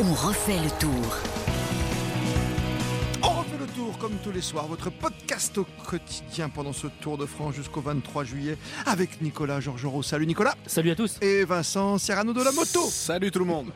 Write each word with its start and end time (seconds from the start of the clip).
On 0.00 0.14
refait 0.14 0.58
le 0.58 0.70
tour. 0.78 1.18
Comme 4.02 4.18
tous 4.24 4.32
les 4.32 4.40
soirs, 4.40 4.66
votre 4.66 4.90
podcast 4.90 5.56
au 5.58 5.66
quotidien 5.88 6.48
pendant 6.48 6.72
ce 6.72 6.88
Tour 6.88 7.16
de 7.18 7.24
France 7.24 7.54
jusqu'au 7.54 7.80
23 7.80 8.24
juillet 8.24 8.58
avec 8.84 9.22
Nicolas 9.22 9.60
Georgerot. 9.60 10.02
Salut 10.02 10.26
Nicolas 10.26 10.56
Salut 10.66 10.90
à 10.90 10.96
tous. 10.96 11.18
et 11.20 11.44
Vincent 11.44 11.98
Serrano 11.98 12.32
de 12.32 12.42
la 12.42 12.50
moto. 12.50 12.80
Salut 12.90 13.30
tout 13.30 13.38
le 13.38 13.44
monde. 13.44 13.70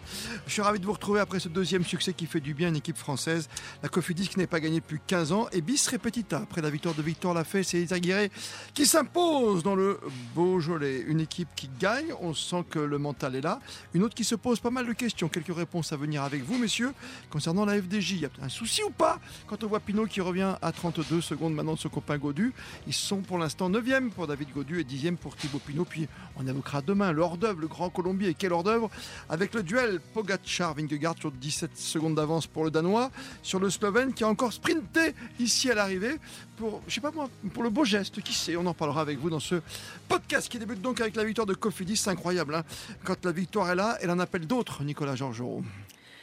Je 0.48 0.52
suis 0.52 0.62
ravi 0.62 0.80
de 0.80 0.84
vous 0.84 0.94
retrouver 0.94 1.20
après 1.20 1.38
ce 1.38 1.48
deuxième 1.48 1.84
succès 1.84 2.12
qui 2.12 2.26
fait 2.26 2.40
du 2.40 2.54
bien 2.54 2.66
à 2.66 2.70
une 2.70 2.76
équipe 2.76 2.96
française. 2.96 3.48
La 3.84 3.88
Cofidis 3.88 4.26
qui 4.26 4.40
n'est 4.40 4.48
pas 4.48 4.58
gagnée 4.58 4.80
depuis 4.80 4.98
15 5.06 5.30
ans 5.30 5.46
et 5.52 5.60
bis 5.60 5.86
repetita 5.86 6.38
après 6.38 6.60
la 6.60 6.70
victoire 6.70 6.96
de 6.96 7.02
Victor 7.02 7.32
Lafay, 7.32 7.62
c'est 7.62 7.78
Isaguirre 7.78 8.28
qui 8.74 8.84
s'impose 8.84 9.62
dans 9.62 9.76
le 9.76 10.00
Beaujolais. 10.34 11.04
Une 11.06 11.20
équipe 11.20 11.50
qui 11.54 11.70
gagne, 11.78 12.12
on 12.20 12.34
sent 12.34 12.64
que 12.68 12.80
le 12.80 12.98
mental 12.98 13.36
est 13.36 13.42
là. 13.42 13.60
Une 13.94 14.02
autre 14.02 14.16
qui 14.16 14.24
se 14.24 14.34
pose 14.34 14.58
pas 14.58 14.70
mal 14.70 14.88
de 14.88 14.92
questions. 14.92 15.28
Quelques 15.28 15.54
réponses 15.54 15.92
à 15.92 15.96
venir 15.96 16.24
avec 16.24 16.42
vous, 16.42 16.58
messieurs, 16.58 16.92
concernant 17.30 17.64
la 17.64 17.80
FDJ. 17.80 18.10
Il 18.10 18.20
y 18.22 18.24
a 18.24 18.30
un 18.42 18.48
souci 18.48 18.82
ou 18.82 18.90
pas 18.90 19.20
quand 19.46 19.62
on 19.62 19.68
voit 19.68 19.78
Pinot 19.78 20.06
qui 20.15 20.15
revient 20.20 20.54
à 20.62 20.72
32 20.72 21.20
secondes 21.20 21.54
maintenant 21.54 21.74
de 21.74 21.78
son 21.78 21.88
copain 21.88 22.18
Godu. 22.18 22.52
Ils 22.86 22.92
sont 22.92 23.22
pour 23.22 23.38
l'instant 23.38 23.70
9e 23.70 24.10
pour 24.10 24.26
David 24.26 24.48
Godu 24.54 24.80
et 24.80 24.84
10e 24.84 25.16
pour 25.16 25.36
Thibaut 25.36 25.58
Pinot. 25.58 25.84
Puis 25.84 26.08
on 26.36 26.46
évoquera 26.46 26.82
demain 26.82 27.12
le 27.12 27.22
hors-d'œuvre, 27.22 27.60
le 27.60 27.68
grand 27.68 27.90
Colombier. 27.90 28.30
Et 28.30 28.34
quel 28.34 28.52
hors-d'œuvre 28.52 28.90
avec 29.28 29.54
le 29.54 29.62
duel 29.62 30.00
Pogacar-Vingegaard 30.14 31.16
sur 31.18 31.30
17 31.32 31.76
secondes 31.76 32.14
d'avance 32.14 32.46
pour 32.46 32.64
le 32.64 32.70
Danois, 32.70 33.10
sur 33.42 33.58
le 33.58 33.70
Slovène 33.70 34.12
qui 34.12 34.24
a 34.24 34.28
encore 34.28 34.52
sprinté 34.52 35.14
ici 35.38 35.70
à 35.70 35.74
l'arrivée 35.74 36.16
pour, 36.56 36.82
je 36.88 36.94
sais 36.94 37.00
pas 37.00 37.10
moi, 37.10 37.28
pour 37.52 37.62
le 37.62 37.70
beau 37.70 37.84
geste, 37.84 38.22
qui 38.22 38.32
sait, 38.32 38.56
on 38.56 38.64
en 38.66 38.72
parlera 38.74 39.02
avec 39.02 39.18
vous 39.18 39.28
dans 39.28 39.40
ce 39.40 39.60
podcast 40.08 40.48
qui 40.48 40.58
débute 40.58 40.80
donc 40.80 41.00
avec 41.00 41.14
la 41.16 41.24
victoire 41.24 41.46
de 41.46 41.54
Cofidis, 41.54 41.96
c'est 41.98 42.10
incroyable. 42.10 42.54
hein. 42.54 42.64
Quand 43.04 43.22
la 43.24 43.32
victoire 43.32 43.70
est 43.70 43.74
là, 43.74 43.98
elle 44.00 44.10
en 44.10 44.18
appelle 44.18 44.46
d'autres, 44.46 44.82
Nicolas 44.82 45.16
Georgerot. 45.16 45.62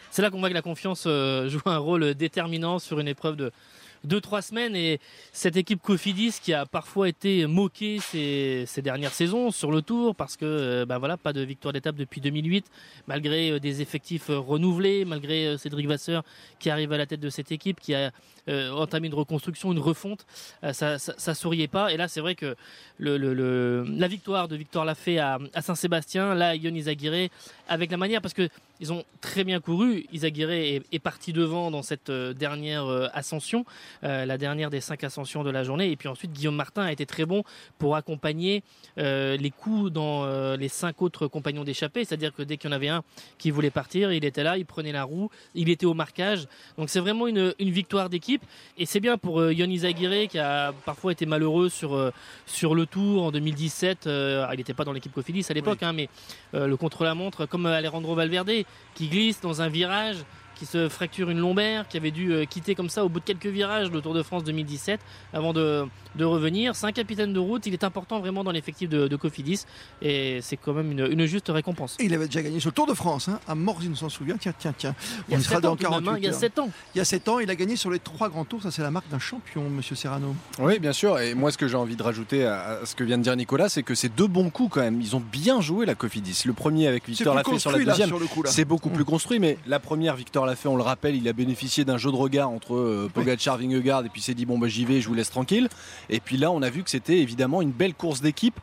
C'est 0.09 0.21
là 0.21 0.29
qu'on 0.29 0.39
voit 0.39 0.49
que 0.49 0.53
la 0.53 0.61
confiance 0.61 1.05
euh, 1.07 1.49
joue 1.49 1.61
un 1.65 1.77
rôle 1.77 2.13
déterminant 2.13 2.79
sur 2.79 2.99
une 2.99 3.07
épreuve 3.07 3.35
de 3.35 3.51
2-3 4.07 4.41
semaines. 4.41 4.75
Et 4.75 4.99
cette 5.31 5.57
équipe 5.57 5.81
Cofidis 5.81 6.35
qui 6.41 6.53
a 6.53 6.65
parfois 6.65 7.09
été 7.09 7.45
moquée 7.47 7.99
ces, 7.99 8.65
dernières 8.81 9.13
saisons 9.13 9.51
sur 9.51 9.71
le 9.71 9.81
tour 9.81 10.15
parce 10.15 10.35
que 10.35 10.83
ben 10.85 10.97
voilà 10.97 11.15
pas 11.15 11.31
de 11.31 11.41
victoire 11.41 11.71
d'étape 11.73 11.95
depuis 11.95 12.19
2008 12.19 12.65
malgré 13.07 13.51
euh, 13.51 13.59
des 13.59 13.81
effectifs 13.81 14.29
euh, 14.29 14.37
renouvelés 14.37 15.05
malgré 15.05 15.57
Cédric 15.57 15.87
Vasseur 15.87 16.23
qui 16.59 16.69
arrive 16.69 16.91
à 16.91 16.97
la 16.97 17.05
tête 17.05 17.21
de 17.21 17.29
cette 17.29 17.51
équipe 17.51 17.79
qui 17.79 17.93
a 17.93 18.11
entamé 18.73 19.07
une 19.07 19.13
reconstruction 19.13 19.71
une 19.71 19.79
refonte 19.79 20.25
ça, 20.73 20.99
ça, 20.99 21.33
souriait 21.33 21.69
pas. 21.69 21.93
Et 21.93 21.97
là 21.97 22.09
c'est 22.09 22.19
vrai 22.19 22.35
que 22.35 22.57
la 22.99 24.07
victoire 24.09 24.49
de 24.49 24.57
Victor 24.57 24.83
Lafay 24.83 25.17
à, 25.17 25.39
à 25.53 25.61
Saint-Sébastien 25.61 26.35
là 26.35 26.53
Yon 26.53 26.75
Izaguirre 26.75 27.29
avec 27.69 27.89
la 27.89 27.97
manière 27.97 28.21
parce 28.21 28.33
que 28.33 28.49
ils 28.79 28.91
ont 28.91 29.05
très 29.21 29.45
bien 29.45 29.61
couru. 29.61 30.05
Izaguirre 30.11 30.51
est, 30.51 30.99
parti 30.99 31.31
devant 31.31 31.71
dans 31.71 31.83
cette 31.83 32.11
dernière 32.11 32.85
ascension, 33.13 33.65
la 34.01 34.37
dernière 34.37 34.69
des 34.69 34.81
cinq 34.81 35.03
ascensions 35.03 35.43
de 35.43 35.49
la 35.49 35.63
journée. 35.63 35.91
Et 35.91 35.95
puis 35.95 36.07
ensuite, 36.07 36.31
Guillaume 36.31 36.55
Martin 36.55 36.83
a 36.83 36.91
été 36.91 37.05
très 37.05 37.25
bon 37.25 37.43
pour 37.77 37.95
accompagner 37.95 38.63
euh, 38.97 39.37
les 39.37 39.51
coups 39.51 39.91
dans 39.91 40.25
euh, 40.25 40.57
les 40.57 40.67
cinq 40.67 41.01
autres 41.01 41.27
compagnons 41.27 41.63
d'échappée. 41.63 42.05
C'est-à-dire 42.05 42.33
que 42.33 42.41
dès 42.43 42.57
qu'il 42.57 42.69
y 42.69 42.73
en 42.73 42.75
avait 42.75 42.89
un 42.89 43.03
qui 43.37 43.51
voulait 43.51 43.69
partir, 43.69 44.11
il 44.11 44.25
était 44.25 44.43
là, 44.43 44.57
il 44.57 44.65
prenait 44.65 44.91
la 44.91 45.03
roue, 45.03 45.29
il 45.55 45.69
était 45.69 45.85
au 45.85 45.93
marquage. 45.93 46.47
Donc 46.77 46.89
c'est 46.89 46.99
vraiment 46.99 47.27
une, 47.27 47.53
une 47.59 47.69
victoire 47.69 48.09
d'équipe. 48.09 48.43
Et 48.77 48.85
c'est 48.85 48.99
bien 48.99 49.17
pour 49.17 49.39
euh, 49.39 49.53
Yon 49.53 49.69
Izaguirre 49.69 50.27
qui 50.27 50.39
a 50.39 50.73
parfois 50.85 51.11
été 51.11 51.25
malheureux 51.25 51.69
sur, 51.69 51.95
euh, 51.95 52.11
sur 52.45 52.75
le 52.75 52.85
tour 52.85 53.23
en 53.23 53.31
2017. 53.31 54.07
Euh, 54.07 54.47
il 54.51 54.57
n'était 54.57 54.73
pas 54.73 54.83
dans 54.83 54.93
l'équipe 54.93 55.13
Cofidis 55.13 55.45
à 55.49 55.53
l'époque, 55.53 55.83
hein, 55.83 55.93
mais 55.93 56.09
euh, 56.53 56.67
le 56.67 56.77
contre-la-montre, 56.77 57.45
comme 57.45 57.65
euh, 57.65 57.77
Alejandro 57.77 58.15
Valverde, 58.15 58.51
qui 58.95 59.07
glisse 59.07 59.41
dans 59.41 59.61
un 59.61 59.69
virage, 59.69 60.17
qui 60.55 60.65
se 60.65 60.89
fracture 60.89 61.29
une 61.29 61.39
lombaire, 61.39 61.87
qui 61.87 61.97
avait 61.97 62.11
dû 62.11 62.31
euh, 62.31 62.45
quitter 62.45 62.75
comme 62.75 62.89
ça 62.89 63.05
au 63.05 63.09
bout 63.09 63.19
de 63.19 63.25
quelques 63.25 63.47
virages 63.47 63.91
le 63.91 64.01
Tour 64.01 64.13
de 64.13 64.23
France 64.23 64.43
2017 64.43 64.99
avant 65.33 65.53
de, 65.53 65.85
de 66.15 66.25
revenir. 66.25 66.75
C'est 66.75 66.85
un 66.85 66.91
capitaine 66.91 67.33
de 67.33 67.39
route, 67.39 67.65
il 67.65 67.73
est 67.73 67.83
important 67.83 68.19
vraiment 68.19 68.43
dans 68.43 68.51
l'effectif 68.51 68.89
de, 68.89 69.07
de 69.07 69.15
Cofidis 69.15 69.65
et 70.01 70.39
c'est 70.41 70.57
quand 70.57 70.73
même 70.73 70.91
une, 70.91 71.07
une 71.11 71.25
juste 71.25 71.49
récompense. 71.49 71.97
Et 71.99 72.05
il 72.05 72.13
avait 72.13 72.25
déjà 72.25 72.41
gagné 72.41 72.59
sur 72.59 72.69
le 72.69 72.73
Tour 72.73 72.87
de 72.87 72.93
France, 72.93 73.29
hein, 73.29 73.39
à 73.47 73.55
Morzine, 73.55 73.91
on 73.93 73.95
s'en 73.95 74.09
souvient. 74.09 74.37
Tiens, 74.37 74.53
tiens, 74.57 74.73
tiens. 74.77 74.95
Il 75.29 75.35
y 75.35 75.37
On 75.37 75.41
sera 75.41 75.55
7 75.55 75.65
ans, 75.65 75.69
dans 75.69 75.75
tout 75.75 75.83
de 75.83 75.89
même, 75.89 75.99
hein, 75.99 76.19
48 76.19 76.19
il 76.19 76.23
y 76.23 76.27
a 76.27 76.31
heures. 76.31 76.39
7 76.39 76.59
ans. 76.59 76.69
Il 76.95 76.97
y 76.97 77.01
a 77.01 77.05
7 77.05 77.27
ans, 77.29 77.39
il 77.39 77.49
a 77.49 77.55
gagné 77.55 77.75
sur 77.75 77.89
les 77.89 77.99
trois 77.99 78.29
grands 78.29 78.45
tours. 78.45 78.61
Ça, 78.61 78.71
c'est 78.71 78.81
la 78.81 78.91
marque 78.91 79.09
d'un 79.09 79.19
champion, 79.19 79.69
monsieur 79.69 79.95
Serrano. 79.95 80.35
Oui, 80.59 80.79
bien 80.79 80.93
sûr. 80.93 81.19
Et 81.19 81.33
moi, 81.33 81.51
ce 81.51 81.57
que 81.57 81.67
j'ai 81.67 81.77
envie 81.77 81.95
de 81.95 82.03
rajouter 82.03 82.45
à, 82.45 82.79
ce 82.85 82.95
que 82.95 83.03
vient 83.03 83.17
de 83.17 83.23
dire 83.23 83.35
Nicolas, 83.35 83.69
c'est 83.69 83.83
que 83.83 83.95
c'est 83.95 84.09
deux 84.09 84.27
bons 84.27 84.49
coups 84.49 84.73
quand 84.73 84.81
même. 84.81 85.01
Ils 85.01 85.15
ont 85.15 85.23
bien 85.31 85.61
joué 85.61 85.85
la 85.85 85.95
Cofidis. 85.95 86.43
Le 86.45 86.53
premier 86.53 86.87
avec 86.87 87.07
Victor 87.07 87.35
Lafay 87.35 87.59
sur 87.59 87.71
la 87.71 87.83
deuxième. 87.83 88.11
C'est 88.45 88.65
beaucoup 88.65 88.89
plus 88.89 89.05
construit, 89.05 89.39
mais 89.39 89.57
la 89.67 89.79
première, 89.79 90.15
Victor 90.15 90.42
Lafay, 90.45 90.67
on 90.67 90.75
le 90.75 90.83
rappelle, 90.83 91.15
il 91.15 91.27
a 91.27 91.33
bénéficié 91.33 91.85
d'un 91.85 91.97
jeu 91.97 92.11
de 92.11 92.15
regard 92.15 92.49
entre 92.49 92.75
euh, 92.75 93.09
Pogacar, 93.13 93.57
Vingegaard, 93.57 94.05
et 94.05 94.09
puis 94.09 94.21
il 94.21 94.23
s'est 94.23 94.33
dit 94.33 94.45
bon 94.45 94.57
bah 94.57 94.67
j'y 94.67 94.85
vais, 94.85 95.01
je 95.01 95.07
vous 95.07 95.13
laisse 95.13 95.29
tranquille. 95.29 95.69
Et 96.09 96.19
puis 96.19 96.37
là, 96.37 96.51
on 96.51 96.61
a 96.61 96.69
vu 96.69 96.83
que 96.83 96.89
c'était 96.89 97.19
évidemment 97.19 97.61
une 97.61 97.71
belle 97.71 97.93
course 97.93 98.21
d'équipe. 98.21 98.59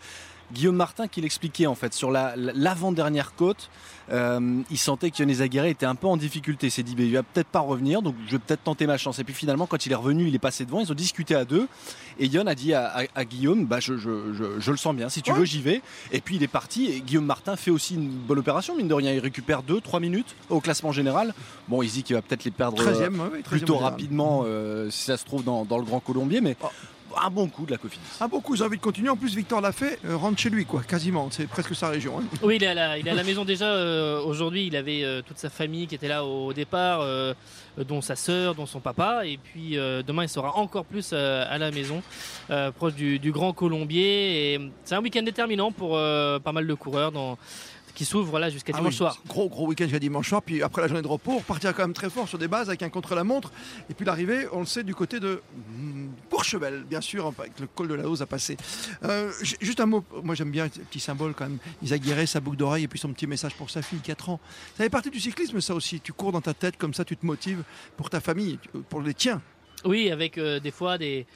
Guillaume 0.52 0.76
Martin 0.76 1.08
qui 1.08 1.20
l'expliquait 1.20 1.66
en 1.66 1.74
fait 1.74 1.94
sur 1.94 2.10
la- 2.10 2.34
l'avant-dernière 2.36 3.34
côte, 3.34 3.70
euh, 4.12 4.60
il 4.70 4.78
sentait 4.78 5.10
que 5.10 5.40
Aguirre 5.42 5.66
était 5.66 5.86
un 5.86 5.94
peu 5.94 6.06
en 6.08 6.16
difficulté. 6.16 6.66
Il 6.66 6.70
s'est 6.70 6.82
dit, 6.82 6.96
bah, 6.96 7.02
il 7.04 7.12
va 7.12 7.22
peut-être 7.22 7.46
pas 7.48 7.60
revenir, 7.60 8.02
donc 8.02 8.14
je 8.26 8.32
vais 8.32 8.38
peut-être 8.38 8.64
tenter 8.64 8.86
ma 8.86 8.98
chance. 8.98 9.18
Et 9.20 9.24
puis 9.24 9.34
finalement, 9.34 9.66
quand 9.66 9.86
il 9.86 9.92
est 9.92 9.96
revenu, 9.96 10.26
il 10.26 10.34
est 10.34 10.38
passé 10.40 10.64
devant. 10.64 10.80
Ils 10.80 10.90
ont 10.90 10.94
discuté 10.96 11.34
à 11.34 11.44
deux. 11.44 11.68
Et 12.18 12.26
Yon 12.26 12.46
a 12.46 12.54
dit 12.54 12.74
à, 12.74 12.86
à- 12.88 13.02
à 13.14 13.24
Guillaume, 13.24 13.66
bah, 13.66 13.78
je, 13.80 13.96
je- 13.96 14.32
je- 14.34 14.58
je 14.60 14.70
le 14.70 14.76
sens 14.76 14.94
bien. 14.94 15.08
Si 15.08 15.22
tu 15.22 15.30
Ouais. 15.32 15.38
veux, 15.38 15.44
j'y 15.44 15.62
vais. 15.62 15.80
Et 16.12 16.20
puis 16.20 16.36
il 16.36 16.42
est 16.42 16.48
parti. 16.48 16.86
Et 16.86 17.00
Guillaume 17.00 17.24
Martin 17.26 17.54
fait 17.56 17.70
aussi 17.70 17.94
une 17.94 18.08
bonne 18.08 18.38
opération, 18.38 18.76
mine 18.76 18.88
de 18.88 18.94
rien. 18.94 19.12
Il 19.12 19.20
récupère 19.20 19.62
2-3 19.62 20.00
minutes 20.00 20.34
au 20.48 20.60
classement 20.60 20.90
général. 20.92 21.32
Bon, 21.68 21.80
il 21.82 21.90
dit 21.90 22.02
qu'il 22.02 22.16
va 22.16 22.22
peut-être 22.22 22.44
les 22.44 22.50
perdre. 22.50 22.76
13e, 22.82 23.20
euh, 23.20 23.24
ouais, 23.28 23.32
ouais, 23.34 23.42
13e 23.42 23.58
plutôt 23.58 23.76
rapidement 23.76 24.42
euh, 24.44 24.90
si 24.90 25.04
ça 25.04 25.16
se 25.16 25.24
trouve 25.24 25.44
dans, 25.44 25.64
dans 25.64 25.78
le 25.78 25.84
Grand 25.84 26.00
Colombier, 26.00 26.40
mais 26.40 26.56
Oh. 26.62 26.66
Un 27.22 27.30
bon 27.30 27.48
coup 27.48 27.66
de 27.66 27.70
la 27.72 27.78
Cofidis. 27.78 28.00
Ah, 28.20 28.28
beaucoup, 28.28 28.56
j'ai 28.56 28.64
envie 28.64 28.76
de 28.76 28.82
continuer. 28.82 29.08
En 29.10 29.16
plus, 29.16 29.34
Victor 29.34 29.60
Lafay 29.60 29.98
euh, 30.04 30.16
rentre 30.16 30.38
chez 30.38 30.50
lui, 30.50 30.64
quoi, 30.66 30.82
quasiment. 30.82 31.28
C'est 31.30 31.46
presque 31.46 31.74
sa 31.74 31.88
région. 31.88 32.18
hein. 32.18 32.24
Oui, 32.42 32.56
il 32.56 32.64
est 32.64 32.68
à 32.68 32.74
la, 32.74 32.98
il 32.98 33.06
est 33.06 33.10
à 33.10 33.14
la 33.14 33.24
maison 33.30 33.44
déjà. 33.44 33.66
euh, 33.66 34.20
Aujourd'hui, 34.22 34.66
il 34.66 34.76
avait 34.76 35.02
euh, 35.04 35.22
toute 35.22 35.38
sa 35.38 35.50
famille 35.50 35.86
qui 35.86 35.94
était 35.94 36.08
là 36.08 36.24
au 36.24 36.52
départ, 36.52 37.00
euh, 37.02 37.34
dont 37.88 38.00
sa 38.00 38.16
sœur, 38.16 38.54
dont 38.54 38.66
son 38.66 38.80
papa. 38.80 39.26
Et 39.26 39.38
puis 39.38 39.78
euh, 39.78 40.02
demain, 40.02 40.24
il 40.24 40.28
sera 40.28 40.56
encore 40.56 40.84
plus 40.84 41.10
euh, 41.12 41.44
à 41.48 41.58
la 41.58 41.70
maison, 41.70 42.02
euh, 42.50 42.70
proche 42.70 42.94
du, 42.94 43.18
du 43.18 43.32
Grand 43.32 43.52
Colombier. 43.52 44.54
Et 44.54 44.60
c'est 44.84 44.94
un 44.94 45.02
week-end 45.02 45.22
déterminant 45.22 45.72
pour 45.72 45.96
euh, 45.96 46.38
pas 46.38 46.52
mal 46.52 46.66
de 46.66 46.74
coureurs 46.74 47.12
dans, 47.12 47.38
qui 48.00 48.06
s'ouvrent 48.06 48.38
là 48.38 48.48
jusqu'à 48.48 48.72
Ah 48.74 48.78
dimanche 48.78 48.94
oui, 48.94 48.96
soir. 48.96 49.18
Gros, 49.28 49.50
gros 49.50 49.66
week-end 49.66 49.84
jusqu'à 49.84 49.98
dimanche 49.98 50.30
soir. 50.30 50.40
Puis 50.40 50.62
après 50.62 50.80
la 50.80 50.88
journée 50.88 51.02
de 51.02 51.06
repos, 51.06 51.32
on 51.32 51.54
quand 51.54 51.78
même 51.80 51.92
très 51.92 52.08
fort 52.08 52.26
sur 52.26 52.38
des 52.38 52.48
bases 52.48 52.70
avec 52.70 52.82
un 52.82 52.88
contre-la-montre. 52.88 53.52
Et 53.90 53.94
puis 53.94 54.06
l'arrivée, 54.06 54.46
on 54.52 54.60
le 54.60 54.64
sait, 54.64 54.82
du 54.82 54.94
côté 54.94 55.20
de 55.20 55.42
mm, 55.76 56.08
Courchevel, 56.30 56.84
bien 56.88 57.02
sûr, 57.02 57.26
avec 57.38 57.60
le 57.60 57.66
col 57.66 57.88
de 57.88 57.94
la 57.94 58.08
Hausse 58.08 58.22
à 58.22 58.26
passer. 58.26 58.56
Euh, 59.04 59.30
juste 59.60 59.80
un 59.80 59.84
mot, 59.84 60.02
moi 60.24 60.34
j'aime 60.34 60.50
bien 60.50 60.70
ce 60.74 60.80
petit 60.80 60.98
symbole 60.98 61.34
quand 61.34 61.44
même. 61.44 61.58
Isaguirre, 61.82 62.26
sa 62.26 62.40
boucle 62.40 62.56
d'oreille 62.56 62.84
et 62.84 62.88
puis 62.88 62.98
son 62.98 63.12
petit 63.12 63.26
message 63.26 63.52
pour 63.52 63.68
sa 63.68 63.82
fille, 63.82 64.00
4 64.00 64.30
ans. 64.30 64.40
Ça 64.78 64.84
fait 64.84 64.88
partie 64.88 65.10
du 65.10 65.20
cyclisme, 65.20 65.60
ça 65.60 65.74
aussi. 65.74 66.00
Tu 66.00 66.14
cours 66.14 66.32
dans 66.32 66.40
ta 66.40 66.54
tête 66.54 66.78
comme 66.78 66.94
ça, 66.94 67.04
tu 67.04 67.18
te 67.18 67.26
motives 67.26 67.64
pour 67.98 68.08
ta 68.08 68.20
famille, 68.20 68.58
pour 68.88 69.02
les 69.02 69.12
tiens. 69.12 69.42
Oui, 69.84 70.10
avec 70.10 70.38
euh, 70.38 70.58
des 70.58 70.70
fois 70.70 70.96
des 70.96 71.26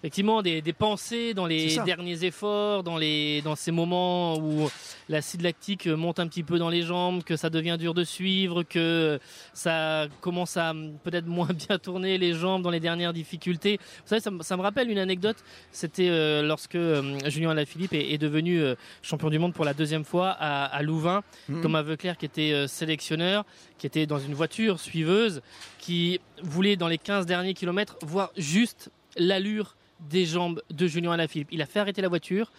effectivement 0.00 0.40
des, 0.42 0.62
des 0.62 0.72
pensées 0.72 1.34
dans 1.34 1.46
les 1.46 1.68
derniers 1.84 2.24
efforts, 2.24 2.82
dans 2.82 2.96
les 2.96 3.42
dans 3.42 3.54
ces 3.54 3.70
moments 3.70 4.36
où 4.38 4.68
l'acide 5.08 5.42
lactique 5.42 5.86
monte 5.86 6.18
un 6.18 6.26
petit 6.26 6.42
peu 6.42 6.58
dans 6.58 6.70
les 6.70 6.82
jambes, 6.82 7.22
que 7.22 7.36
ça 7.36 7.50
devient 7.50 7.76
dur 7.78 7.92
de 7.94 8.02
suivre, 8.04 8.62
que 8.62 9.20
ça 9.52 10.06
commence 10.20 10.56
à 10.56 10.72
peut-être 11.04 11.26
moins 11.38 11.48
bien 11.52 11.78
tourner 11.78 12.16
les 12.18 12.32
jambes 12.32 12.62
dans 12.62 12.70
les 12.70 12.80
dernières 12.80 13.12
difficultés. 13.12 13.78
Vous 13.78 14.08
savez, 14.08 14.20
ça, 14.20 14.30
me- 14.30 14.42
ça 14.42 14.56
me 14.56 14.62
rappelle 14.62 14.90
une 14.90 14.98
anecdote. 14.98 15.36
C'était 15.70 16.08
euh, 16.08 16.42
lorsque 16.42 16.76
euh, 16.76 17.18
Julien 17.28 17.50
Alaphilippe 17.50 17.92
est, 17.92 18.12
est 18.12 18.18
devenu 18.18 18.60
euh, 18.60 18.74
champion 19.02 19.28
du 19.30 19.38
monde 19.38 19.52
pour 19.52 19.64
la 19.64 19.74
deuxième 19.74 20.04
fois 20.04 20.30
à, 20.30 20.64
à 20.64 20.82
Louvain. 20.82 21.22
Mhm. 21.48 21.60
Thomas 21.62 21.82
Veuclair 21.82 22.16
qui 22.16 22.24
était 22.24 22.52
euh, 22.52 22.66
sélectionneur, 22.66 23.44
qui 23.78 23.86
était 23.86 24.06
dans 24.06 24.18
une 24.18 24.34
voiture 24.34 24.80
suiveuse, 24.80 25.42
qui 25.78 26.20
voulait 26.42 26.76
dans 26.76 26.88
les 26.88 26.98
15 26.98 27.26
derniers 27.26 27.54
kilomètres 27.54 27.96
voir 28.02 28.30
juste 28.36 28.90
l'allure 29.16 29.76
des 30.08 30.24
jambes 30.24 30.62
de 30.70 30.86
Julien 30.86 31.12
Alaphilippe. 31.12 31.48
Il 31.52 31.62
a 31.62 31.66
fait 31.66 31.80
arrêter 31.80 32.02
la 32.02 32.08
voiture, 32.08 32.50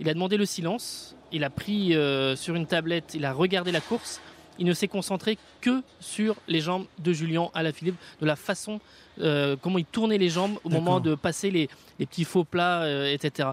il 0.00 0.08
a 0.08 0.14
demandé 0.14 0.36
le 0.36 0.44
silence, 0.44 1.16
il 1.32 1.44
a 1.44 1.50
pris 1.50 1.94
euh, 1.94 2.36
sur 2.36 2.54
une 2.54 2.66
tablette, 2.66 3.14
il 3.14 3.24
a 3.24 3.32
regardé 3.32 3.72
la 3.72 3.80
course, 3.80 4.20
il 4.58 4.66
ne 4.66 4.74
s'est 4.74 4.88
concentré 4.88 5.38
que 5.60 5.82
sur 6.00 6.36
les 6.46 6.60
jambes 6.60 6.84
de 6.98 7.12
Julien 7.12 7.48
Alaphilippe, 7.54 7.96
de 8.20 8.26
la 8.26 8.36
façon 8.36 8.80
euh, 9.20 9.56
comment 9.60 9.78
il 9.78 9.84
tournait 9.84 10.18
les 10.18 10.28
jambes 10.28 10.58
au 10.64 10.68
moment 10.68 11.00
de 11.00 11.14
passer 11.14 11.50
les, 11.50 11.68
les 11.98 12.06
petits 12.06 12.24
faux 12.24 12.44
plats, 12.44 12.82
euh, 12.82 13.12
etc. 13.12 13.50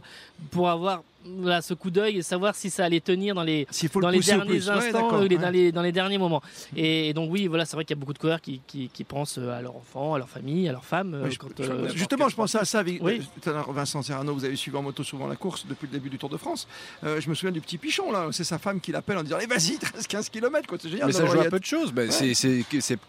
Pour 0.51 0.69
avoir 0.69 1.03
voilà, 1.39 1.61
ce 1.61 1.73
coup 1.73 1.89
d'œil 1.89 2.17
et 2.17 2.21
savoir 2.21 2.55
si 2.55 2.69
ça 2.69 2.85
allait 2.85 2.99
tenir 2.99 3.35
dans 3.35 3.43
les, 3.43 3.65
dans 3.93 4.09
le 4.09 4.17
les 4.17 4.19
derniers. 4.21 4.51
Ouais, 4.53 4.69
instants, 4.69 5.13
euh, 5.21 5.27
les- 5.27 5.35
ouais. 5.35 5.41
dans, 5.41 5.49
les, 5.49 5.71
dans 5.71 5.81
les 5.81 5.91
derniers 5.91 6.17
moments. 6.17 6.41
Et, 6.75 7.13
donc 7.13 7.31
oui, 7.31 7.47
voilà, 7.47 7.65
c'est 7.65 7.75
vrai 7.75 7.85
qu'il 7.85 7.95
y 7.95 7.99
a 7.99 7.99
beaucoup 7.99 8.13
de 8.13 8.17
coureurs 8.19 8.41
qui, 8.41 8.61
qui, 8.67 8.89
qui 8.93 9.03
pensent 9.03 9.37
à 9.37 9.61
leurs 9.61 9.75
enfants, 9.75 10.13
à 10.13 10.17
leur 10.17 10.29
famille, 10.29 10.67
à 10.67 10.71
leur 10.71 10.85
femme. 10.85 11.13
euh, 11.13 11.23
Oui, 11.25 11.31
je- 11.31 11.37
quand, 11.39 11.47
je- 11.59 11.63
euh, 11.71 11.89
justement, 11.93 12.29
je 12.29 12.35
pensais 12.35 12.57
à 12.57 12.65
ça. 12.65 12.79
Avec, 12.79 13.01
Oui. 13.03 13.21
euh, 13.47 13.61
Vincent 13.69 14.01
Serrano, 14.01 14.33
vous 14.33 14.45
avez 14.45 14.55
suivi 14.55 14.77
en 14.77 14.81
moto 14.83 15.03
souvent 15.03 15.27
la 15.27 15.35
course 15.35 15.65
depuis 15.67 15.87
le 15.87 15.91
début 15.93 16.09
du 16.09 16.17
Tour 16.17 16.29
de 16.29 16.37
France. 16.37 16.67
Euh, 17.03 17.19
je 17.21 17.29
me 17.29 17.35
souviens 17.35 17.51
du 17.51 17.61
petit 17.61 17.77
pichon, 17.77 18.11
là. 18.11 18.27
C'est 18.31 18.43
sa 18.43 18.57
femme 18.57 18.79
qui 18.79 18.91
l'appelle 18.91 19.17
en 19.17 19.23
disant 19.23 19.37
Allez, 19.37 19.47
vas-y, 19.47 19.77
te 19.77 19.85
reste 19.93 20.07
15 20.07 20.29
km. 20.29 20.67
Quoi. 20.67 20.77
C'est 20.81 20.89
génial. 20.89 21.07
Mais 21.07 21.13
ça 21.13 21.25
joue 21.25 21.39
à 21.39 21.45
peu 21.45 21.59
de 21.59 21.65
choses. 21.65 21.91
Ben, 21.91 22.11
c'est- 22.11 22.33
c'est- 22.33 22.63
c'est- 22.79 22.99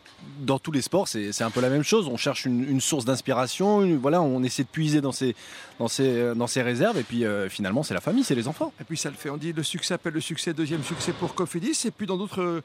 dans 0.41 0.59
tous 0.59 0.73
les 0.73 0.83
sports, 0.83 1.07
c'est 1.07 1.31
c'est 1.33 1.45
un 1.45 1.51
peu 1.51 1.61
la 1.61 1.69
même 1.71 1.85
chose. 1.85 2.09
On 2.09 2.17
cherche 2.17 2.45
une, 2.45 2.69
une 2.69 2.81
source 2.81 3.05
d'inspiration. 3.05 3.87
Voilà, 3.99 4.21
on 4.21 4.43
essaie 4.43 4.65
de 4.65 4.69
puiser 4.69 5.01
dans 5.01 5.13
ses, 5.13 5.37
dans 5.79 5.87
ses, 5.89 6.09
euh, 6.09 6.35
dans 6.35 6.47
ses 6.49 6.63
réserves. 6.63 6.99
Et 6.99 7.03
puis 7.05 7.25
euh, 7.25 7.49
finalement, 7.49 7.83
c'est 7.85 7.95
la 7.95 8.01
c'est 8.23 8.35
les 8.35 8.49
enfants. 8.49 8.73
Et 8.81 8.85
puis 8.85 8.97
ça 8.97 9.11
le 9.11 9.17
fait. 9.17 9.31
On 9.31 9.37
dit 9.37 9.53
le 9.53 9.63
succès 9.63 9.95
appelle 9.95 10.15
le 10.15 10.21
succès, 10.21 10.53
deuxième 10.53 10.83
succès 10.83 11.13
pour 11.13 11.35
Cofidis. 11.35 11.87
Et 11.87 11.91
puis 11.91 12.07
dans 12.07 12.17
d'autres 12.17 12.43
euh, 12.43 12.63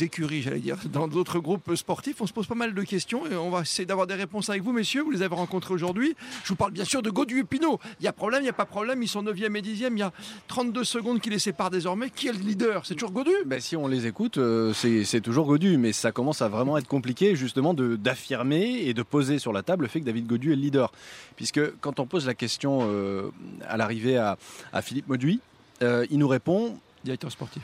écuries, 0.00 0.42
j'allais 0.42 0.60
dire, 0.60 0.76
dans 0.92 1.08
d'autres 1.08 1.38
groupes 1.38 1.74
sportifs, 1.76 2.20
on 2.20 2.26
se 2.26 2.32
pose 2.32 2.46
pas 2.46 2.54
mal 2.54 2.74
de 2.74 2.82
questions 2.82 3.26
et 3.26 3.36
on 3.36 3.50
va 3.50 3.60
essayer 3.62 3.86
d'avoir 3.86 4.06
des 4.06 4.14
réponses 4.14 4.48
avec 4.48 4.62
vous, 4.62 4.72
messieurs. 4.72 5.02
Vous 5.02 5.10
les 5.10 5.22
avez 5.22 5.34
rencontrés 5.34 5.74
aujourd'hui. 5.74 6.14
Je 6.42 6.48
vous 6.48 6.56
parle 6.56 6.72
bien 6.72 6.84
sûr 6.84 7.02
de 7.02 7.10
Godu 7.10 7.40
et 7.40 7.44
Pinot. 7.44 7.78
Il 8.00 8.04
y 8.04 8.08
a 8.08 8.12
problème, 8.12 8.40
il 8.40 8.44
n'y 8.44 8.50
a 8.50 8.54
pas 8.54 8.64
problème. 8.64 9.02
Ils 9.02 9.08
sont 9.08 9.22
9e 9.22 9.56
et 9.56 9.62
10e. 9.62 9.92
Il 9.92 9.98
y 9.98 10.02
a 10.02 10.12
32 10.48 10.84
secondes 10.84 11.20
qui 11.20 11.30
les 11.30 11.38
séparent 11.38 11.70
désormais. 11.70 12.10
Qui 12.10 12.28
est 12.28 12.32
le 12.32 12.38
leader? 12.38 12.86
C'est 12.86 12.94
toujours 12.94 13.12
Godu 13.12 13.30
Ben, 13.46 13.60
si 13.60 13.76
on 13.76 13.86
les 13.86 14.06
écoute, 14.06 14.38
euh, 14.38 14.72
c'est 14.74 15.20
toujours 15.20 15.46
Godu, 15.46 15.76
mais 15.76 15.92
ça 15.92 16.12
commence 16.12 16.40
à 16.42 16.48
vraiment 16.48 16.78
être 16.78 16.88
compliqué 16.88 17.36
justement 17.36 17.74
de- 17.74 17.96
d'affirmer 17.96 18.80
et 18.86 18.94
de 18.94 19.02
poser 19.02 19.38
sur 19.38 19.52
la 19.52 19.62
table 19.62 19.82
le 19.84 19.88
fait 19.88 20.00
que 20.00 20.04
David 20.06 20.26
Godu 20.26 20.52
est 20.52 20.56
le 20.56 20.62
leader. 20.62 20.92
Puisque 21.36 21.60
quand 21.80 22.00
on 22.00 22.06
pose 22.06 22.26
la 22.26 22.34
question 22.34 22.80
euh, 22.82 23.30
à 23.68 23.76
l'arrivée 23.76 24.16
à, 24.16 24.38
à 24.72 24.82
Philippe 24.82 25.08
Mauduit, 25.08 25.40
euh, 25.82 26.06
il 26.10 26.18
nous 26.18 26.28
répond 26.28 26.78
Directeur 27.04 27.30
sportif. 27.30 27.62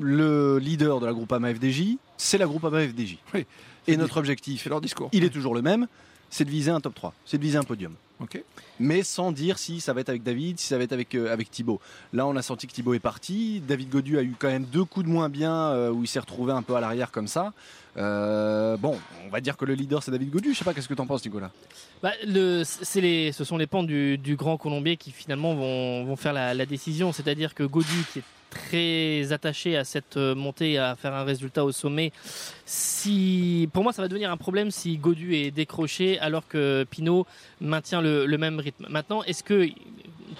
Le 0.00 0.58
leader 0.58 1.00
de 1.00 1.06
la 1.06 1.12
Groupama 1.12 1.54
FDJ, 1.54 1.96
c'est 2.16 2.38
la 2.38 2.46
Groupama 2.46 2.80
FDJ. 2.86 3.18
Oui. 3.34 3.46
Et 3.86 3.96
notre 3.96 4.16
objectif, 4.16 4.62
C'est 4.64 4.68
leur 4.70 4.80
discours. 4.80 5.08
il 5.12 5.22
est 5.24 5.30
toujours 5.30 5.54
le 5.54 5.62
même, 5.62 5.86
c'est 6.28 6.44
de 6.44 6.50
viser 6.50 6.72
un 6.72 6.80
top 6.80 6.94
3, 6.94 7.14
c'est 7.24 7.38
de 7.38 7.42
viser 7.42 7.56
un 7.58 7.62
podium. 7.62 7.94
Ok. 8.18 8.42
Mais 8.80 9.02
sans 9.02 9.30
dire 9.30 9.58
si 9.58 9.80
ça 9.80 9.92
va 9.92 10.00
être 10.00 10.08
avec 10.08 10.22
David, 10.22 10.58
si 10.58 10.66
ça 10.66 10.78
va 10.78 10.84
être 10.84 10.92
avec, 10.92 11.14
euh, 11.14 11.30
avec 11.32 11.50
Thibaut. 11.50 11.80
Là, 12.14 12.26
on 12.26 12.34
a 12.34 12.40
senti 12.42 12.66
que 12.66 12.72
Thibaut 12.72 12.94
est 12.94 12.98
parti. 12.98 13.60
David 13.68 13.90
Godu 13.90 14.16
a 14.18 14.22
eu 14.22 14.34
quand 14.38 14.48
même 14.48 14.64
deux 14.64 14.84
coups 14.84 15.04
de 15.06 15.10
moins 15.10 15.28
bien 15.28 15.52
euh, 15.54 15.90
où 15.90 16.02
il 16.02 16.06
s'est 16.08 16.18
retrouvé 16.18 16.52
un 16.52 16.62
peu 16.62 16.74
à 16.74 16.80
l'arrière 16.80 17.10
comme 17.12 17.28
ça. 17.28 17.52
Euh, 17.98 18.76
bon, 18.78 18.98
on 19.26 19.28
va 19.30 19.40
dire 19.42 19.56
que 19.56 19.64
le 19.66 19.74
leader 19.74 20.02
c'est 20.02 20.10
David 20.10 20.30
Godu. 20.30 20.52
Je 20.54 20.58
sais 20.58 20.64
pas, 20.64 20.72
qu'est-ce 20.74 20.88
que 20.88 20.94
t'en 20.94 21.06
penses, 21.06 21.24
Nicolas? 21.24 21.50
Bah, 22.02 22.12
le, 22.26 22.62
c'est 22.64 23.00
les, 23.02 23.32
ce 23.32 23.44
sont 23.44 23.58
les 23.58 23.66
pentes 23.66 23.86
du, 23.86 24.16
du 24.18 24.34
Grand 24.36 24.56
Colombier 24.56 24.96
qui 24.96 25.10
finalement 25.12 25.54
vont, 25.54 26.04
vont 26.06 26.16
faire 26.16 26.32
la, 26.32 26.54
la 26.54 26.66
décision. 26.66 27.12
C'est-à-dire 27.12 27.54
que 27.54 27.62
Godu, 27.64 28.04
qui 28.12 28.20
est 28.20 28.24
très 28.56 29.32
attaché 29.32 29.76
à 29.76 29.84
cette 29.84 30.16
euh, 30.16 30.34
montée, 30.34 30.78
à 30.78 30.96
faire 30.96 31.14
un 31.14 31.24
résultat 31.24 31.64
au 31.64 31.72
sommet, 31.72 32.12
si, 32.64 33.68
pour 33.72 33.82
moi, 33.82 33.92
ça 33.92 34.02
va 34.02 34.08
devenir 34.08 34.30
un 34.30 34.36
problème 34.36 34.70
si 34.70 34.96
Godu 34.96 35.34
est 35.34 35.50
décroché 35.50 36.18
alors 36.18 36.46
que 36.48 36.84
Pinot 36.90 37.26
maintient 37.60 38.00
le, 38.00 38.26
le 38.26 38.38
même 38.38 38.58
rythme. 38.58 38.86
Maintenant, 38.88 39.22
est-ce 39.22 39.42
que 39.42 39.68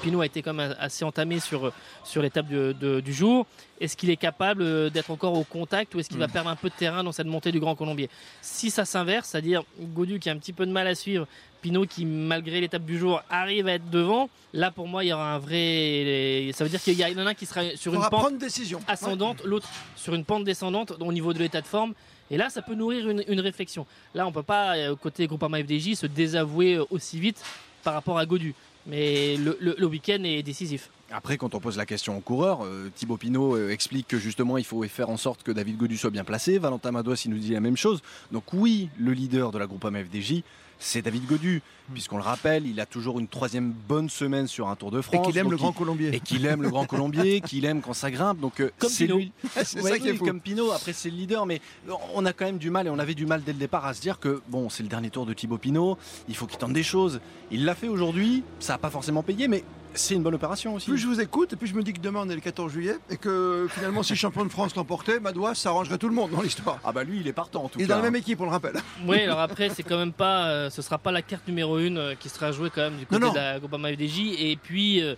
Pinot 0.02 0.20
a 0.20 0.26
été 0.26 0.42
quand 0.42 0.54
même 0.54 0.74
assez 0.78 1.04
entamé 1.04 1.40
sur, 1.40 1.72
sur 2.04 2.22
l'étape 2.22 2.48
de- 2.48 3.00
du 3.00 3.12
jour 3.12 3.46
Est-ce 3.80 3.96
qu'il 3.96 4.10
est 4.10 4.16
capable 4.16 4.62
euh, 4.62 4.90
d'être 4.90 5.10
encore 5.10 5.34
au 5.34 5.44
contact 5.44 5.94
ou 5.94 6.00
est-ce 6.00 6.08
qu'il 6.08 6.18
va 6.18 6.28
perdre 6.28 6.48
un 6.50 6.56
peu 6.56 6.68
de 6.70 6.74
terrain 6.74 7.04
dans 7.04 7.12
cette 7.12 7.26
montée 7.26 7.52
du 7.52 7.60
Grand 7.60 7.74
Colombier? 7.74 8.08
Si 8.40 8.70
ça 8.70 8.84
s'inverse, 8.84 9.28
c'est-à-dire 9.28 9.62
Godu 9.78 10.18
qui 10.18 10.28
a 10.30 10.32
un 10.32 10.38
petit 10.38 10.52
peu 10.52 10.64
de 10.66 10.72
mal 10.72 10.86
à 10.86 10.94
suivre, 10.94 11.26
Pinot 11.62 11.86
qui, 11.86 12.04
malgré 12.04 12.60
l'étape 12.60 12.84
du 12.84 12.98
jour, 12.98 13.22
arrive 13.28 13.66
à 13.66 13.72
être 13.72 13.90
devant. 13.90 14.28
Là, 14.52 14.70
pour 14.70 14.86
moi, 14.88 15.04
il 15.04 15.08
y 15.08 15.12
aura 15.12 15.34
un 15.34 15.38
vrai. 15.38 16.50
Ça 16.54 16.64
veut 16.64 16.70
dire 16.70 16.80
qu'il 16.80 16.94
y 16.98 17.04
en 17.04 17.26
a 17.26 17.30
un 17.30 17.34
qui 17.34 17.46
sera 17.46 17.62
sur 17.76 17.92
une 17.94 18.00
pente 18.00 18.10
prendre 18.10 18.28
une 18.30 18.38
décision. 18.38 18.80
ascendante, 18.88 19.42
l'autre 19.44 19.68
sur 19.96 20.14
une 20.14 20.24
pente 20.24 20.44
descendante 20.44 20.92
au 21.00 21.12
niveau 21.12 21.32
de 21.32 21.38
l'état 21.38 21.60
de 21.60 21.66
forme. 21.66 21.94
Et 22.30 22.36
là, 22.36 22.50
ça 22.50 22.60
peut 22.62 22.74
nourrir 22.74 23.08
une, 23.08 23.22
une 23.28 23.40
réflexion. 23.40 23.86
Là, 24.14 24.26
on 24.26 24.32
peut 24.32 24.42
pas, 24.42 24.76
euh, 24.76 24.96
côté 24.96 25.26
Groupama 25.26 25.58
FDJ, 25.62 25.94
se 25.94 26.06
désavouer 26.06 26.74
euh, 26.74 26.84
aussi 26.90 27.20
vite 27.20 27.42
par 27.84 27.94
rapport 27.94 28.18
à 28.18 28.26
Godu. 28.26 28.54
Mais 28.86 29.36
le, 29.36 29.56
le- 29.60 29.74
week-end 29.86 30.22
est 30.24 30.42
décisif. 30.42 30.90
Après, 31.12 31.36
quand 31.38 31.54
on 31.54 31.60
pose 31.60 31.76
la 31.76 31.86
question 31.86 32.16
aux 32.16 32.20
coureurs, 32.20 32.64
euh, 32.64 32.90
Thibaut 32.94 33.16
Pinot 33.16 33.54
euh, 33.56 33.70
explique 33.70 34.08
que 34.08 34.18
justement 34.18 34.58
il 34.58 34.64
faut 34.64 34.82
faire 34.88 35.08
en 35.08 35.16
sorte 35.16 35.42
que 35.44 35.52
David 35.52 35.76
Godu 35.76 35.96
soit 35.96 36.10
bien 36.10 36.24
placé. 36.24 36.58
Valentin 36.58 36.90
Madouas, 36.90 37.22
il 37.24 37.30
nous 37.30 37.38
dit 37.38 37.52
la 37.52 37.60
même 37.60 37.76
chose. 37.76 38.02
Donc 38.32 38.52
oui, 38.52 38.88
le 38.98 39.12
leader 39.12 39.52
de 39.52 39.58
la 39.58 39.66
Groupama 39.68 40.02
FDJ, 40.02 40.42
c'est 40.80 41.02
David 41.02 41.24
Godu. 41.26 41.62
Puisqu'on 41.94 42.16
le 42.16 42.24
rappelle, 42.24 42.66
il 42.66 42.80
a 42.80 42.86
toujours 42.86 43.20
une 43.20 43.28
troisième 43.28 43.70
bonne 43.70 44.10
semaine 44.10 44.48
sur 44.48 44.66
un 44.68 44.74
Tour 44.74 44.90
de 44.90 44.98
Et 44.98 45.02
France. 45.02 45.24
qu'il 45.28 45.38
aime 45.38 45.48
le 45.48 45.54
il- 45.56 45.60
Grand 45.60 45.70
Colombier. 45.72 46.12
et 46.12 46.18
qu'il 46.18 46.44
aime 46.44 46.60
le 46.60 46.68
Grand 46.70 46.84
Colombier, 46.86 47.40
qu'il 47.46 47.64
aime 47.64 47.80
quand 47.80 47.92
ça 47.92 48.10
grimpe. 48.10 48.40
Donc 48.40 48.58
euh, 48.58 48.72
Comme 48.76 48.90
c'est 48.90 49.04
Pinot. 49.06 49.18
lui. 49.18 49.32
C'est 49.64 49.80
Ouais, 49.82 49.90
ça 49.92 49.98
qui 50.00 50.08
est 50.08 50.14
fou. 50.16 50.24
comme 50.24 50.40
Pinot. 50.40 50.72
Après 50.72 50.92
c'est 50.92 51.08
le 51.08 51.14
leader, 51.16 51.46
mais 51.46 51.60
on 52.14 52.26
a 52.26 52.32
quand 52.32 52.46
même 52.46 52.58
du 52.58 52.70
mal 52.70 52.88
et 52.88 52.90
on 52.90 52.98
avait 52.98 53.14
du 53.14 53.26
mal 53.26 53.44
dès 53.44 53.52
le 53.52 53.58
départ 53.60 53.86
à 53.86 53.94
se 53.94 54.00
dire 54.00 54.18
que 54.18 54.42
bon, 54.48 54.68
c'est 54.68 54.82
le 54.82 54.88
dernier 54.88 55.10
tour 55.10 55.24
de 55.24 55.32
Thibaut 55.34 55.58
Pinot. 55.58 55.96
Il 56.28 56.34
faut 56.34 56.46
qu'il 56.46 56.58
tente 56.58 56.72
des 56.72 56.82
choses. 56.82 57.20
Il 57.52 57.64
l'a 57.64 57.76
fait 57.76 57.86
aujourd'hui. 57.88 58.42
Ça 58.58 58.72
n'a 58.72 58.78
pas 58.78 58.90
forcément 58.90 59.22
payé, 59.22 59.46
mais 59.46 59.62
c'est 59.96 60.14
une 60.14 60.22
bonne 60.22 60.34
opération 60.34 60.74
aussi. 60.74 60.88
Plus 60.88 60.98
je 60.98 61.06
vous 61.06 61.20
écoute, 61.20 61.52
et 61.52 61.56
puis 61.56 61.66
je 61.68 61.74
me 61.74 61.82
dis 61.82 61.92
que 61.92 62.00
demain 62.00 62.20
on 62.24 62.28
est 62.30 62.34
le 62.34 62.40
14 62.40 62.70
juillet, 62.72 62.96
et 63.10 63.16
que 63.16 63.66
finalement, 63.70 64.02
si 64.02 64.12
le 64.12 64.18
champion 64.18 64.44
de 64.44 64.50
France 64.50 64.74
l'emportait, 64.76 65.20
Madouas, 65.20 65.54
ça 65.54 65.70
arrangerait 65.70 65.98
tout 65.98 66.08
le 66.08 66.14
monde 66.14 66.30
dans 66.30 66.42
l'histoire. 66.42 66.78
Ah 66.84 66.92
bah 66.92 67.04
lui, 67.04 67.20
il 67.20 67.26
est 67.28 67.32
partant 67.32 67.64
en 67.64 67.68
tout 67.68 67.78
Il 67.78 67.84
est 67.84 67.86
cas. 67.88 67.94
dans 67.94 68.02
la 68.02 68.10
même 68.10 68.16
équipe, 68.16 68.40
on 68.40 68.44
le 68.44 68.50
rappelle. 68.50 68.76
Oui, 69.06 69.20
alors 69.22 69.40
après, 69.40 69.68
c'est 69.70 69.82
quand 69.82 69.98
même 69.98 70.12
pas, 70.12 70.46
euh, 70.48 70.70
ce 70.70 70.82
sera 70.82 70.98
pas 70.98 71.12
la 71.12 71.22
carte 71.22 71.46
numéro 71.48 71.78
une 71.78 71.98
euh, 71.98 72.14
qui 72.14 72.28
sera 72.28 72.52
jouée 72.52 72.70
quand 72.74 72.82
même 72.82 72.96
du 72.96 73.06
côté 73.06 73.20
Non, 73.20 73.28
non. 73.28 73.32
de 73.32 73.38
la 73.38 73.92
FDJ. 73.92 74.20
Et 74.38 74.58
puis, 74.62 75.02
euh, 75.02 75.14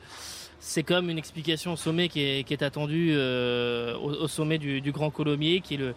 c'est 0.61 0.83
quand 0.83 0.97
même 0.97 1.11
une 1.11 1.19
explication 1.19 1.73
au 1.73 1.77
sommet 1.77 2.09
qui 2.09 2.21
est, 2.23 2.45
qui 2.45 2.53
est 2.53 2.63
attendue 2.63 3.13
euh, 3.13 3.95
au, 3.97 4.11
au 4.25 4.29
sommet 4.29 4.59
du, 4.59 4.81
du 4.81 4.93
Grand 4.93 5.11
Colomier, 5.11 5.61
qui 5.61 5.75
est 5.75 5.79
le, 5.79 5.95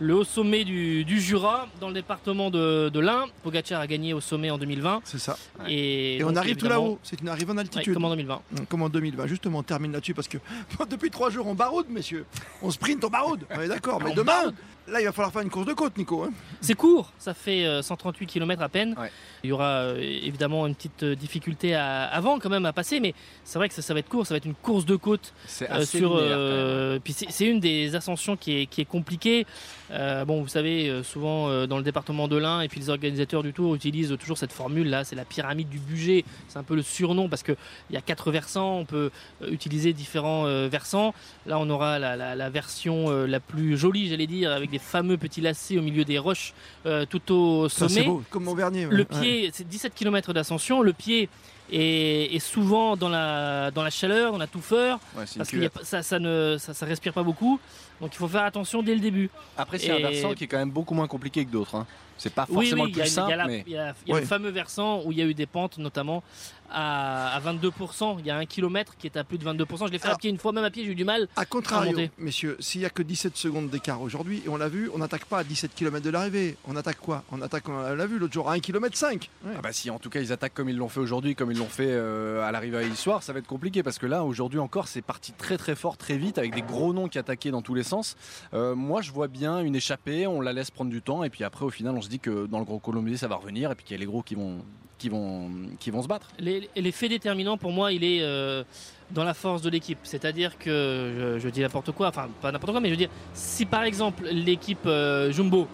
le 0.00 0.14
haut 0.14 0.24
sommet 0.24 0.64
du, 0.64 1.04
du 1.04 1.20
Jura, 1.20 1.68
dans 1.80 1.88
le 1.88 1.94
département 1.94 2.50
de, 2.50 2.88
de 2.88 3.00
l'Ain. 3.00 3.26
Pogacar 3.42 3.80
a 3.80 3.86
gagné 3.86 4.12
au 4.12 4.20
sommet 4.20 4.50
en 4.50 4.58
2020. 4.58 5.02
C'est 5.04 5.18
ça. 5.18 5.36
Et, 5.68 6.16
Et 6.16 6.24
on 6.24 6.34
arrive 6.36 6.56
tout 6.56 6.68
là-haut. 6.68 6.98
C'est 7.02 7.20
une 7.20 7.28
arrivée 7.28 7.52
en 7.52 7.54
Ouais, 7.54 7.60
altitude. 7.60 7.94
comme 7.94 8.04
en 8.04 8.10
2020. 8.10 8.42
Comme 8.68 8.82
en 8.82 8.88
2020. 8.88 9.26
Justement, 9.28 9.58
on 9.58 9.62
termine 9.62 9.92
là-dessus 9.92 10.14
parce 10.14 10.28
que 10.28 10.38
depuis 10.90 11.10
trois 11.10 11.30
jours, 11.30 11.46
on 11.46 11.54
baroude, 11.54 11.86
messieurs. 11.88 12.26
On 12.62 12.70
sprint, 12.70 13.04
on 13.04 13.08
baroude. 13.08 13.44
On 13.56 13.60
est 13.60 13.68
d'accord. 13.68 14.00
Mais 14.02 14.10
On 14.10 14.14
demain, 14.14 14.32
baroude. 14.32 14.54
Là, 14.88 15.00
il 15.00 15.04
va 15.04 15.12
falloir 15.12 15.32
faire 15.32 15.42
une 15.42 15.50
course 15.50 15.66
de 15.66 15.72
côte, 15.72 15.96
Nico. 15.96 16.24
hein. 16.24 16.30
C'est 16.60 16.74
court, 16.74 17.12
ça 17.18 17.34
fait 17.34 17.64
euh, 17.64 17.82
138 17.82 18.26
km 18.26 18.62
à 18.62 18.68
peine. 18.68 18.94
Ouais. 18.98 19.10
Il 19.42 19.50
y 19.50 19.52
aura 19.52 19.68
euh, 19.70 19.98
évidemment 20.00 20.66
une 20.66 20.74
petite 20.74 21.02
euh, 21.02 21.14
difficulté 21.14 21.74
à- 21.74 22.04
avant 22.04 22.38
quand 22.38 22.48
même 22.50 22.64
à 22.66 22.72
passer, 22.72 23.00
mais 23.00 23.14
c'est 23.44 23.58
vrai 23.58 23.68
que 23.68 23.74
ça, 23.74 23.82
ça 23.82 23.92
va 23.94 24.00
être 24.00 24.08
court, 24.08 24.26
ça 24.26 24.34
va 24.34 24.38
être 24.38 24.44
une 24.46 24.54
course 24.54 24.84
de 24.86 24.96
côte 24.96 25.32
C'est 25.46 25.70
euh, 25.70 25.84
sur. 25.84 26.16
euh, 26.16 26.98
puis 27.02 27.12
c'est 27.12 27.46
une 27.46 27.60
des 27.60 27.94
ascensions 27.94 28.36
qui 28.36 28.60
est, 28.62 28.66
qui 28.66 28.80
est 28.80 28.84
compliquée. 28.86 29.46
Euh, 29.90 30.24
bon, 30.24 30.40
vous 30.42 30.48
savez, 30.48 30.88
euh, 30.88 31.02
souvent 31.02 31.48
euh, 31.48 31.66
dans 31.66 31.76
le 31.76 31.82
département 31.84 32.26
de 32.26 32.36
l'Ain, 32.36 32.62
et 32.62 32.68
puis 32.68 32.80
les 32.80 32.88
organisateurs 32.88 33.42
du 33.42 33.52
Tour 33.52 33.74
utilisent 33.74 34.16
toujours 34.18 34.38
cette 34.38 34.52
formule 34.52 34.88
là, 34.88 35.04
c'est 35.04 35.14
la 35.16 35.24
pyramide 35.26 35.68
du 35.68 35.78
budget. 35.78 36.24
C'est 36.48 36.58
un 36.58 36.62
peu 36.62 36.74
le 36.74 36.82
surnom 36.82 37.28
parce 37.28 37.42
qu'il 37.42 37.56
y 37.90 37.96
a 37.96 38.00
quatre 38.00 38.30
versants, 38.30 38.78
on 38.78 38.84
peut 38.86 39.10
euh, 39.42 39.50
utiliser 39.50 39.92
différents 39.92 40.46
euh, 40.46 40.68
versants. 40.70 41.14
Là, 41.46 41.58
on 41.58 41.68
aura 41.68 41.98
la, 41.98 42.16
la- 42.16 42.34
la 42.34 42.50
version 42.50 43.10
euh, 43.10 43.26
la 43.26 43.40
plus 43.40 43.76
jolie, 43.76 44.08
j'allais 44.08 44.26
dire, 44.26 44.50
avec 44.52 44.70
des 44.74 44.80
fameux 44.80 45.16
petits 45.16 45.40
lacets 45.40 45.78
au 45.78 45.82
milieu 45.82 46.04
des 46.04 46.18
roches 46.18 46.52
euh, 46.84 47.06
tout 47.06 47.32
au 47.32 47.68
sommet. 47.68 47.90
c'est 47.90 48.02
beau. 48.02 48.22
Comme 48.30 48.44
mon 48.44 48.54
vernier. 48.54 48.86
ouais. 48.86 48.92
Le 48.92 49.06
Ouais. 49.10 49.20
pied, 49.20 49.50
c'est 49.52 49.68
17 49.68 49.94
km 49.94 50.32
d'ascension. 50.32 50.82
Le 50.82 50.92
pied 50.92 51.28
est 51.70 52.38
souvent 52.38 52.96
dans 52.96 53.08
la, 53.08 53.70
dans 53.70 53.82
la 53.82 53.90
chaleur, 53.90 54.32
dans 54.32 54.38
la 54.38 54.46
touffeur, 54.46 54.98
Ouais, 55.16 55.24
c'est 55.26 55.36
une 55.54 55.62
parce 55.62 55.76
a 55.76 55.78
pas- 55.80 55.84
ça, 55.84 56.02
ça 56.02 56.18
ne 56.18 56.56
ça, 56.58 56.74
ça 56.74 56.86
respire 56.86 57.12
pas 57.12 57.22
beaucoup. 57.22 57.58
Donc 58.00 58.10
il 58.12 58.16
faut 58.18 58.28
faire 58.28 58.44
attention 58.44 58.82
dès 58.82 58.94
le 58.94 59.00
début. 59.00 59.30
Après, 59.56 59.78
c'est 59.78 59.90
un 59.90 59.96
et- 59.96 60.02
versant 60.02 60.34
qui 60.34 60.44
est 60.44 60.46
quand 60.48 60.58
même 60.58 60.70
beaucoup 60.70 60.94
moins 60.94 61.06
compliqué 61.06 61.44
que 61.44 61.50
d'autres. 61.50 61.76
hein. 61.76 61.86
C'est 62.16 62.32
pas 62.32 62.46
Oui, 62.48 62.66
forcément 62.68 62.84
oui, 62.84 62.90
il 62.90 62.94
le 62.94 62.98
y 62.98 63.00
a, 63.00 63.04
plus 63.04 63.10
il 63.10 63.16
y 63.16 63.18
a 63.18 63.22
simple, 63.24 63.36
la- 63.36 63.46
mais 63.46 63.64
il 63.66 63.72
y 63.72 63.76
a- 63.76 63.94
il 64.06 64.08
y 64.08 64.12
a 64.12 64.14
Ouais. 64.14 64.20
le 64.20 64.26
fameux 64.26 64.50
versant 64.50 65.02
où 65.04 65.10
il 65.10 65.18
y 65.18 65.22
a 65.22 65.24
eu 65.24 65.34
des 65.34 65.46
pentes, 65.46 65.78
notamment 65.78 66.22
à, 66.70 67.34
à 67.34 67.40
22%. 67.40 68.16
Il 68.20 68.26
y 68.26 68.30
a 68.30 68.36
un 68.36 68.46
kilomètre 68.46 68.96
qui 68.96 69.06
est 69.08 69.16
à 69.16 69.24
plus 69.24 69.36
de 69.38 69.44
22%. 69.44 69.86
Je 69.86 69.92
l'ai 69.92 69.98
fait 69.98 70.04
à 70.06 70.08
Alors- 70.10 70.18
pied 70.18 70.30
une 70.30 70.38
fois, 70.38 70.52
même 70.52 70.64
à 70.64 70.70
pied, 70.70 70.84
j'ai 70.84 70.92
eu 70.92 70.94
du 70.94 71.04
mal. 71.04 71.28
A 71.36 71.44
contrario, 71.44 71.90
monter. 71.90 72.10
messieurs, 72.18 72.56
s'il 72.60 72.80
n'y 72.80 72.86
a 72.86 72.90
que 72.90 73.02
17 73.02 73.36
secondes 73.36 73.68
d'écart 73.68 74.00
aujourd'hui, 74.00 74.42
et 74.46 74.48
on 74.48 74.56
l'a 74.56 74.68
vu, 74.68 74.90
on 74.94 74.98
n'attaque 74.98 75.24
pas 75.24 75.38
à 75.40 75.44
17 75.44 75.74
km 75.74 76.04
de 76.04 76.10
l'arrivée. 76.10 76.56
On 76.66 76.76
attaque 76.76 76.98
quoi? 76.98 77.24
On 77.32 77.42
attaque, 77.42 77.68
on 77.68 77.80
l'a 77.80 78.06
vu 78.06 78.18
l'autre 78.18 78.32
jour, 78.32 78.48
à 78.48 78.54
1 78.54 78.60
km 78.60 78.96
5. 78.96 79.28
Ah 79.46 79.60
bah 79.62 79.72
si 79.72 79.90
en 79.90 79.98
tout 79.98 80.08
cas 80.10 80.20
ils 80.20 80.32
attaquent 80.32 80.54
comme 80.54 80.68
ils 80.68 80.76
l'ont 80.76 80.88
fait 80.88 81.00
aujourd'hui, 81.00 81.34
comme 81.34 81.50
ils 81.54 81.60
l'ont 81.60 81.66
fait 81.66 81.86
euh, 81.88 82.42
à 82.42 82.50
l'arrivée 82.50 82.78
à 82.78 82.94
soir, 82.96 83.22
ça 83.22 83.32
va 83.32 83.38
être 83.38 83.46
compliqué 83.46 83.84
parce 83.84 83.98
que 83.98 84.06
là 84.06 84.24
aujourd'hui 84.24 84.58
encore 84.58 84.88
c'est 84.88 85.02
parti 85.02 85.32
très 85.32 85.56
très 85.56 85.76
fort 85.76 85.96
très 85.96 86.16
vite 86.16 86.36
avec 86.36 86.52
des 86.52 86.62
gros 86.62 86.92
noms 86.92 87.06
qui 87.06 87.16
attaquaient 87.16 87.52
dans 87.52 87.62
tous 87.62 87.74
les 87.74 87.84
sens. 87.84 88.16
Euh, 88.54 88.74
moi 88.74 89.02
je 89.02 89.12
vois 89.12 89.28
bien 89.28 89.60
une 89.60 89.76
échappée, 89.76 90.26
on 90.26 90.40
la 90.40 90.52
laisse 90.52 90.72
prendre 90.72 90.90
du 90.90 91.00
temps 91.00 91.22
et 91.22 91.30
puis 91.30 91.44
après 91.44 91.64
au 91.64 91.70
final 91.70 91.94
on 91.96 92.02
se 92.02 92.08
dit 92.08 92.18
que 92.18 92.46
dans 92.46 92.58
le 92.58 92.64
gros 92.64 92.80
Colombier 92.80 93.16
ça 93.16 93.28
va 93.28 93.36
revenir 93.36 93.70
et 93.70 93.76
puis 93.76 93.84
qu'il 93.84 93.94
y 93.94 93.98
a 93.98 94.00
les 94.00 94.06
gros 94.06 94.22
qui 94.22 94.34
vont 94.34 94.64
qui 94.98 95.08
vont 95.08 95.48
qui 95.78 95.92
vont 95.92 96.02
se 96.02 96.08
battre. 96.08 96.32
L'effet 96.40 97.08
déterminant 97.08 97.56
pour 97.56 97.70
moi, 97.70 97.92
il 97.92 98.02
est 98.02 98.22
euh, 98.22 98.64
dans 99.12 99.24
la 99.24 99.34
force 99.34 99.62
de 99.62 99.70
l'équipe. 99.70 99.98
C'est-à-dire 100.02 100.58
que, 100.58 101.38
je, 101.40 101.48
dis 101.50 101.60
n'importe 101.60 101.92
quoi, 101.92 102.08
enfin 102.08 102.28
pas 102.42 102.50
n'importe 102.50 102.72
quoi, 102.72 102.80
mais 102.80 102.88
je 102.88 102.94
veux 102.94 102.98
dire, 102.98 103.10
si 103.32 103.64
par 103.64 103.84
exemple 103.84 104.24
l'équipe 104.24 104.88
Jumbo 105.30 105.68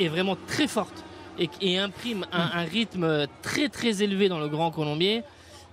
est 0.00 0.08
vraiment 0.08 0.36
très 0.48 0.66
forte 0.66 1.04
et, 1.38 1.48
et 1.60 1.78
imprime 1.78 2.26
un, 2.32 2.60
un 2.60 2.64
rythme 2.64 3.26
très 3.42 3.68
très 3.68 4.02
élevé 4.02 4.28
dans 4.28 4.38
le 4.40 4.48
Grand 4.48 4.70
Colombier, 4.70 5.22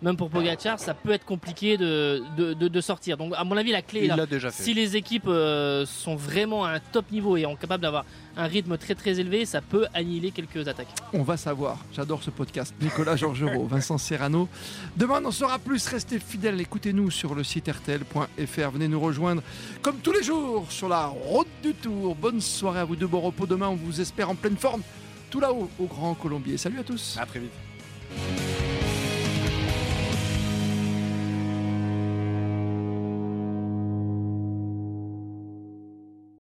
même 0.04 0.18
pour 0.18 0.32
Pogacar, 0.32 0.80
ça 0.80 0.96
peut 0.96 1.12
être 1.12 1.26
compliqué 1.26 1.78
de, 1.78 2.24
de, 2.36 2.56
de- 2.56 2.68
de 2.70 2.82
sortir. 2.82 3.18
Donc, 3.18 3.34
à 3.38 3.44
mon 3.44 3.56
avis, 3.56 3.72
la 3.72 3.84
clé 3.84 4.00
est 4.00 4.04
Il 4.06 4.08
là. 4.08 4.16
l'a 4.16 4.26
déjà 4.26 4.50
fait. 4.50 4.64
Si 4.64 4.74
les 4.74 4.96
équipes 4.98 5.28
euh, 5.28 5.86
sont 5.86 6.16
vraiment 6.16 6.66
à 6.66 6.72
un 6.72 6.80
top 6.80 7.12
niveau 7.12 7.38
et 7.38 7.44
sont 7.44 7.56
capables 7.56 7.84
d'avoir 7.84 8.04
un 8.36 8.48
rythme 8.48 8.80
très 8.80 8.96
très 8.96 9.20
élevé, 9.20 9.46
ça 9.46 9.62
peut 9.62 9.86
annihiler 9.94 10.32
quelques 10.32 10.68
attaques. 10.68 10.88
On 11.14 11.22
va 11.22 11.38
savoir. 11.38 11.78
J'adore 11.94 12.24
ce 12.24 12.32
podcast. 12.32 12.74
Nicolas 12.82 13.16
Georgerot, 13.16 13.68
Vincent 13.70 14.00
Serrano. 14.00 14.50
Demain, 14.98 15.20
on 15.22 15.28
en 15.28 15.32
saura 15.32 15.60
plus. 15.60 15.88
Restez 15.88 16.18
fidèles. 16.18 16.60
Écoutez-nous 16.60 17.12
sur 17.12 17.36
le 17.36 17.44
site 17.44 17.70
rtl.fr. 17.70 18.72
Venez 18.72 18.88
nous 18.88 19.00
rejoindre 19.00 19.44
comme 19.84 19.98
tous 19.98 20.14
les 20.14 20.24
jours 20.24 20.66
sur 20.72 20.90
la 20.90 21.06
route 21.06 21.46
du 21.62 21.76
Tour. 21.76 22.16
Bonne 22.16 22.42
soirée 22.42 22.80
à 22.80 22.86
vous 22.86 22.96
deux. 22.96 23.06
Bon 23.06 23.22
repos 23.22 23.46
demain. 23.46 23.68
On 23.68 23.76
vous 23.76 24.02
espère 24.02 24.32
en 24.32 24.36
pleine 24.36 24.58
forme. 24.58 24.82
Tout 25.32 25.40
là-haut 25.40 25.70
au 25.80 25.86
Grand 25.86 26.14
Colombier. 26.14 26.58
Salut 26.58 26.80
à 26.80 26.84
tous. 26.84 27.18
À 27.18 27.26
très 27.26 27.40
vite. 27.40 27.54